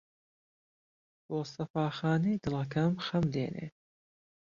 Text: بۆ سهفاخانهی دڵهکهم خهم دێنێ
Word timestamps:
بۆ 1.27 1.39
سهفاخانهی 1.53 2.41
دڵهکهم 2.43 2.93
خهم 3.05 3.25
دێنێ 3.33 3.67